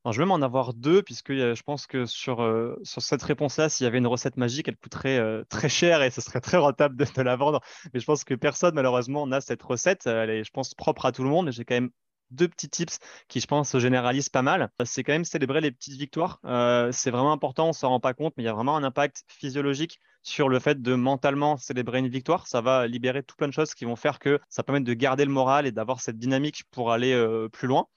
je 0.09 0.17
vais 0.17 0.25
m'en 0.25 0.41
avoir 0.41 0.73
deux, 0.73 1.03
puisque 1.03 1.29
euh, 1.29 1.53
je 1.55 1.63
pense 1.63 1.85
que 1.85 2.05
sur, 2.05 2.41
euh, 2.41 2.79
sur 2.83 3.01
cette 3.01 3.21
réponse-là, 3.21 3.69
s'il 3.69 3.83
y 3.83 3.87
avait 3.87 3.99
une 3.99 4.07
recette 4.07 4.37
magique, 4.37 4.67
elle 4.67 4.77
coûterait 4.77 5.19
euh, 5.19 5.43
très 5.49 5.69
cher 5.69 6.01
et 6.01 6.09
ce 6.09 6.21
serait 6.21 6.41
très 6.41 6.57
rentable 6.57 6.95
de, 6.95 7.21
la 7.21 7.35
vendre. 7.35 7.61
Mais 7.93 7.99
je 7.99 8.05
pense 8.05 8.23
que 8.23 8.33
personne, 8.33 8.73
malheureusement, 8.73 9.27
n'a 9.27 9.39
cette 9.41 9.61
recette. 9.61 10.07
Elle 10.07 10.29
est, 10.29 10.43
je 10.43 10.51
pense, 10.51 10.73
propre 10.73 11.05
à 11.05 11.11
tout 11.11 11.23
le 11.23 11.29
monde. 11.29 11.51
J'ai 11.51 11.63
quand 11.63 11.75
même 11.75 11.91
deux 12.31 12.47
petits 12.47 12.69
tips 12.69 12.99
qui, 13.27 13.39
je 13.39 13.47
pense, 13.47 13.69
se 13.69 13.79
généralisent 13.79 14.29
pas 14.29 14.41
mal. 14.41 14.69
C'est 14.85 15.03
quand 15.03 15.13
même 15.13 15.25
célébrer 15.25 15.61
les 15.61 15.71
petites 15.71 15.97
victoires. 15.97 16.39
Euh, 16.45 16.91
c'est 16.91 17.11
vraiment 17.11 17.31
important, 17.31 17.65
on 17.65 17.69
ne 17.69 17.73
s'en 17.73 17.89
rend 17.89 17.99
pas 17.99 18.13
compte, 18.13 18.33
mais 18.37 18.43
il 18.43 18.45
y 18.45 18.49
a 18.49 18.53
vraiment 18.53 18.75
un 18.75 18.83
impact 18.83 19.23
physiologique 19.27 19.99
sur 20.23 20.49
le 20.49 20.59
fait 20.59 20.81
de 20.81 20.95
mentalement 20.95 21.57
célébrer 21.57 21.99
une 21.99 22.07
victoire. 22.07 22.47
Ça 22.47 22.61
va 22.61 22.87
libérer 22.87 23.23
tout 23.23 23.35
plein 23.35 23.47
de 23.47 23.53
choses 23.53 23.73
qui 23.73 23.85
vont 23.85 23.95
faire 23.95 24.19
que 24.19 24.39
ça 24.49 24.63
permet 24.63 24.81
de 24.81 24.93
garder 24.93 25.25
le 25.25 25.31
moral 25.31 25.65
et 25.65 25.71
d'avoir 25.71 25.99
cette 26.01 26.17
dynamique 26.17 26.63
pour 26.71 26.91
aller 26.91 27.13
euh, 27.13 27.49
plus 27.49 27.67
loin. 27.67 27.87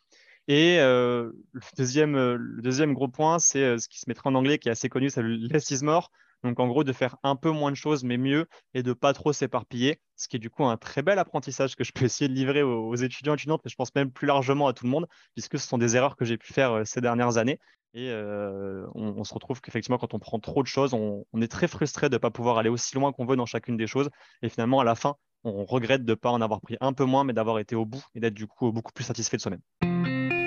Et 0.46 0.78
euh, 0.78 1.30
le, 1.52 1.60
deuxième, 1.76 2.16
le 2.16 2.62
deuxième 2.62 2.92
gros 2.92 3.08
point, 3.08 3.38
c'est 3.38 3.78
ce 3.78 3.88
qui 3.88 3.98
se 3.98 4.04
mettrait 4.08 4.28
en 4.28 4.34
anglais, 4.34 4.58
qui 4.58 4.68
est 4.68 4.72
assez 4.72 4.90
connu, 4.90 5.08
c'est 5.08 5.22
le 5.22 5.36
less 5.36 5.70
is 5.70 5.82
more. 5.82 6.10
Donc 6.44 6.60
en 6.60 6.68
gros, 6.68 6.84
de 6.84 6.92
faire 6.92 7.16
un 7.22 7.36
peu 7.36 7.50
moins 7.50 7.70
de 7.70 7.76
choses, 7.76 8.04
mais 8.04 8.18
mieux, 8.18 8.46
et 8.74 8.82
de 8.82 8.92
pas 8.92 9.14
trop 9.14 9.32
s'éparpiller, 9.32 9.98
ce 10.14 10.28
qui 10.28 10.36
est 10.36 10.38
du 10.38 10.50
coup 10.50 10.64
un 10.64 10.76
très 10.76 11.02
bel 11.02 11.18
apprentissage 11.18 11.74
que 11.74 11.84
je 11.84 11.92
peux 11.92 12.04
essayer 12.04 12.28
de 12.28 12.34
livrer 12.34 12.62
aux, 12.62 12.94
étudiants 12.94 13.32
et 13.32 13.36
étudiantes, 13.36 13.62
mais 13.64 13.70
je 13.70 13.76
pense 13.76 13.94
même 13.94 14.10
plus 14.10 14.26
largement 14.26 14.68
à 14.68 14.74
tout 14.74 14.84
le 14.84 14.90
monde, 14.90 15.06
puisque 15.34 15.58
ce 15.58 15.66
sont 15.66 15.78
des 15.78 15.96
erreurs 15.96 16.16
que 16.16 16.24
j'ai 16.24 16.36
pu 16.36 16.52
faire 16.52 16.72
euh, 16.72 16.84
ces 16.84 17.00
dernières 17.00 17.38
années. 17.38 17.58
Et 17.94 18.10
euh, 18.10 18.84
on, 18.94 19.22
se 19.22 19.32
retrouve 19.32 19.60
qu'effectivement, 19.60 19.98
quand 19.98 20.14
on 20.14 20.18
prend 20.18 20.40
trop 20.40 20.62
de 20.62 20.66
choses, 20.66 20.94
on, 20.94 21.24
est 21.40 21.50
très 21.50 21.68
frustré 21.68 22.08
de 22.08 22.16
ne 22.16 22.18
pas 22.18 22.30
pouvoir 22.30 22.58
aller 22.58 22.68
aussi 22.68 22.96
loin 22.96 23.12
qu'on 23.12 23.24
veut 23.24 23.36
dans 23.36 23.46
chacune 23.46 23.76
des 23.76 23.86
choses. 23.86 24.10
Et 24.42 24.48
finalement, 24.48 24.80
à 24.80 24.84
la 24.84 24.96
fin, 24.96 25.14
on 25.44 25.64
regrette 25.64 26.04
de 26.04 26.10
ne 26.10 26.16
pas 26.16 26.30
en 26.30 26.40
avoir 26.40 26.60
pris 26.60 26.76
un 26.80 26.92
peu 26.92 27.04
moins, 27.04 27.22
mais 27.22 27.32
d'avoir 27.32 27.60
été 27.60 27.76
au 27.76 27.86
bout 27.86 28.02
et 28.16 28.20
d'être 28.20 28.34
du 28.34 28.48
coup 28.48 28.72
beaucoup 28.72 28.92
plus 28.92 29.04
satisfait 29.04 29.36
de 29.36 29.42
soi-même. 29.42 29.60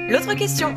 L'autre 0.10 0.34
question 0.36 0.76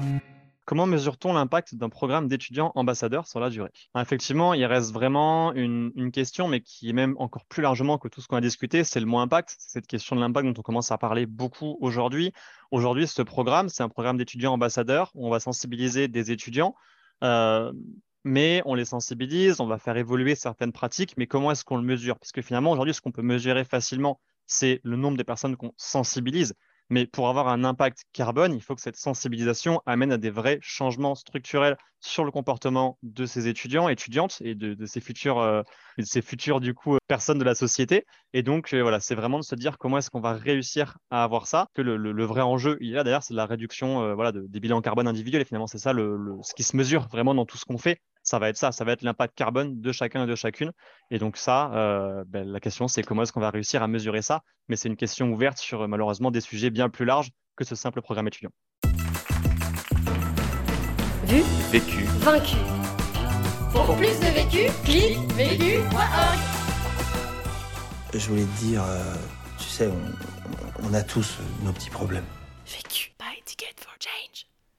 Comment 0.71 0.87
mesure-t-on 0.87 1.33
l'impact 1.33 1.75
d'un 1.75 1.89
programme 1.89 2.29
d'étudiants 2.29 2.71
ambassadeurs 2.77 3.27
sur 3.27 3.41
la 3.41 3.51
durée? 3.51 3.73
Effectivement, 3.99 4.55
il 4.55 4.65
reste 4.67 4.93
vraiment 4.93 5.53
une, 5.53 6.13
question, 6.13 6.47
mais 6.47 6.61
qui 6.61 6.89
est 6.89 6.93
même 6.93 7.17
encore 7.19 7.45
plus 7.47 7.61
largement 7.61 7.99
que 7.99 8.07
tout 8.07 8.21
ce 8.21 8.29
qu'on 8.29 8.37
a 8.37 8.41
discuté, 8.41 8.85
c'est 8.85 9.01
le 9.01 9.07
mot 9.07 9.19
impact. 9.19 9.57
C'est 9.59 9.73
cette 9.73 9.89
question 9.89 10.15
de 10.15 10.21
l'impact 10.21 10.47
dont 10.47 10.55
on 10.57 10.63
commence 10.63 10.93
à 10.93 10.97
parler 10.97 11.27
beaucoup 11.27 11.77
aujourd'hui. 11.81 12.33
Aujourd'hui, 12.71 13.09
ce 13.09 13.21
programme, 13.21 13.69
c'est 13.69 13.83
un 13.83 13.89
programme 13.89 14.17
d'étudiants 14.17 14.53
ambassadeurs 14.53 15.11
où 15.17 15.27
on 15.27 15.31
va 15.31 15.41
sensibiliser 15.41 16.07
des 16.07 16.31
étudiants. 16.31 16.77
Euh, 17.25 17.73
mais 18.23 18.63
on 18.65 18.77
les 18.77 18.85
sensibilise, 18.85 19.59
on 19.59 19.67
va 19.67 19.79
faire 19.79 19.97
évoluer 19.97 20.37
certaines 20.37 20.71
pratiques, 20.71 21.17
mais 21.17 21.27
comment 21.27 21.51
est-ce 21.51 21.65
qu'on 21.65 21.79
le 21.79 21.83
mesure? 21.83 22.17
Parce 22.17 22.31
que 22.31 22.43
finalement, 22.43 22.71
aujourd'hui, 22.71 22.95
ce 22.95 23.01
qu'on 23.01 23.11
peut 23.11 23.23
mesurer 23.23 23.65
facilement, 23.65 24.21
c'est 24.47 24.81
le 24.85 24.97
nombre 24.97 25.19
de 25.19 25.25
personnes 25.25 25.57
qu'on 25.57 25.73
sensibilise. 25.77 26.55
Mais 26.91 27.07
pour 27.07 27.29
avoir 27.29 27.49
un 27.49 27.63
impact 27.63 28.05
carbone, 28.13 28.53
il 28.53 28.61
faut 28.61 28.75
que 28.75 28.81
cette 28.81 28.97
sensibilisation 28.97 29.81
amène 29.87 30.11
à 30.11 30.19
des 30.19 30.31
vrais 30.31 30.59
changements 30.61 31.15
structurels 31.15 31.77
sur 32.01 32.25
le 32.25 32.33
comportement 32.33 32.99
de 33.03 33.27
ces 33.27 33.47
étudiants, 33.47 33.89
étudiantes 33.89 34.39
et 34.41 34.55
de, 34.55 34.87
ces 34.87 35.01
futurs, 35.01 35.39
euh, 35.39 35.63
ces 36.03 36.23
du 36.61 36.75
coup 36.75 36.97
personnes 37.07 37.39
de 37.39 37.45
la 37.45 37.55
société. 37.55 38.07
Et 38.33 38.43
donc 38.43 38.73
euh, 38.73 38.83
voilà, 38.83 38.99
c'est 38.99 39.15
vraiment 39.15 39.39
de 39.39 39.45
se 39.45 39.55
dire 39.55 39.79
comment 39.79 39.99
est-ce 39.99 40.11
qu'on 40.11 40.21
va 40.21 40.33
réussir 40.33 40.99
à 41.11 41.23
avoir 41.23 41.47
ça. 41.47 41.69
Que 41.75 41.83
le, 41.83 42.25
vrai 42.25 42.41
enjeu, 42.41 42.77
il 42.81 42.91
y 42.91 42.99
a 42.99 43.05
d'ailleurs, 43.05 43.23
c'est 43.23 43.35
la 43.35 43.47
réduction 43.47 44.03
euh, 44.03 44.15
voilà 44.15 44.33
des 44.33 44.61
bilans 44.61 44.81
carbone 44.81 45.07
individuels. 45.07 45.43
Et 45.43 45.45
finalement, 45.45 45.69
c'est 45.69 45.79
ça 45.79 45.93
le, 45.93 46.19
ce 46.43 46.55
qui 46.55 46.65
se 46.65 46.77
mesure 46.77 47.07
vraiment 47.09 47.35
dans 47.35 47.47
tout 47.47 47.57
ce 47.57 47.65
qu'on 47.65 47.79
fait 47.79 48.01
ça 48.23 48.39
va 48.39 48.49
être 48.49 48.57
ça, 48.57 48.73
ça 48.73 48.85
va 48.85 48.93
être 48.93 49.03
l'impact 49.03 49.35
carbone 49.37 49.81
de 49.81 49.93
chacun 49.93 50.25
et 50.25 50.27
de 50.27 50.35
chacune. 50.35 50.73
Et 51.11 51.19
donc 51.19 51.37
ça, 51.37 51.73
euh, 51.75 52.25
ben, 52.27 52.47
la 52.47 52.61
question 52.61 52.89
c'est 52.89 53.03
comment 53.03 53.23
est-ce 53.23 53.33
qu'on 53.33 53.41
va 53.41 53.51
réussir 53.51 53.83
à 53.83 53.89
mesurer 53.89 54.23
ça, 54.23 54.43
mais 54.69 54.77
c'est 54.77 54.89
une 54.89 54.97
question 54.97 55.31
ouverte 55.31 55.59
sur 55.59 55.87
malheureusement 55.89 56.31
des 56.31 56.41
sujets 56.41 56.71
bien 56.71 56.89
plus 56.89 57.05
larges 57.05 57.31
que 57.57 57.65
ce 57.65 57.75
simple 57.75 58.01
programme 58.03 58.29
étudiant. 58.29 58.51
Vu, 61.25 61.43
vécu, 61.71 62.05
vaincu. 62.21 62.57
Pour 63.73 63.97
plus 63.97 64.19
de 64.19 64.33
vécu, 64.35 64.71
clique 64.85 65.33
vécu.org. 65.35 66.39
Je 68.13 68.29
voulais 68.29 68.43
te 68.43 68.65
dire, 68.65 68.83
euh, 68.83 69.15
tu 69.57 69.65
sais, 69.65 69.87
on, 69.87 70.89
on 70.89 70.95
a 70.95 71.03
tous 71.03 71.39
nos 71.63 71.73
petits 71.73 71.91
problèmes. 71.91 72.27
Vécu. 72.67 73.11